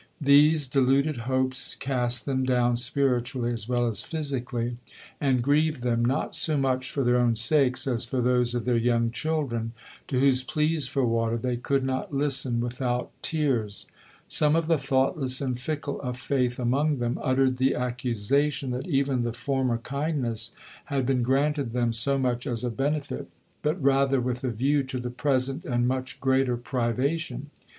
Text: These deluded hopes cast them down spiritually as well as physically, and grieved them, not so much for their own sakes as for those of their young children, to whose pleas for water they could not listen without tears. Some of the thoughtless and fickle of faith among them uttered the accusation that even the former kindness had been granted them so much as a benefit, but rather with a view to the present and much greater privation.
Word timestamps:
These 0.19 0.67
deluded 0.67 1.17
hopes 1.29 1.75
cast 1.75 2.25
them 2.25 2.43
down 2.43 2.75
spiritually 2.75 3.51
as 3.53 3.69
well 3.69 3.85
as 3.85 4.01
physically, 4.01 4.77
and 5.19 5.43
grieved 5.43 5.83
them, 5.83 6.03
not 6.03 6.33
so 6.33 6.57
much 6.57 6.89
for 6.89 7.03
their 7.03 7.17
own 7.17 7.35
sakes 7.35 7.85
as 7.85 8.03
for 8.03 8.19
those 8.19 8.55
of 8.55 8.65
their 8.65 8.77
young 8.77 9.11
children, 9.11 9.73
to 10.07 10.19
whose 10.19 10.41
pleas 10.43 10.87
for 10.87 11.05
water 11.05 11.37
they 11.37 11.55
could 11.55 11.83
not 11.83 12.11
listen 12.15 12.61
without 12.61 13.11
tears. 13.21 13.85
Some 14.27 14.55
of 14.55 14.65
the 14.65 14.79
thoughtless 14.79 15.39
and 15.39 15.59
fickle 15.59 16.01
of 16.01 16.17
faith 16.17 16.57
among 16.57 16.97
them 16.97 17.19
uttered 17.21 17.57
the 17.57 17.75
accusation 17.75 18.71
that 18.71 18.87
even 18.87 19.21
the 19.21 19.31
former 19.33 19.77
kindness 19.77 20.55
had 20.85 21.05
been 21.05 21.21
granted 21.21 21.73
them 21.73 21.93
so 21.93 22.17
much 22.17 22.47
as 22.47 22.63
a 22.63 22.71
benefit, 22.71 23.29
but 23.61 23.79
rather 23.79 24.19
with 24.19 24.43
a 24.43 24.49
view 24.49 24.81
to 24.81 24.99
the 24.99 25.11
present 25.11 25.63
and 25.63 25.87
much 25.87 26.19
greater 26.19 26.57
privation. 26.57 27.51